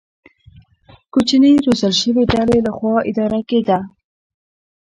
کوچنۍ 1.13 1.53
روزل 1.65 1.93
شوې 2.01 2.23
ډلې 2.31 2.57
له 2.65 2.71
خوا 2.77 2.95
اداره 3.09 3.41
کېده. 3.49 3.79